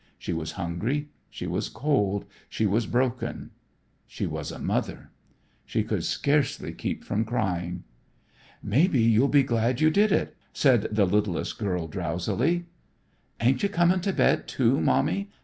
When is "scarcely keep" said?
6.03-7.03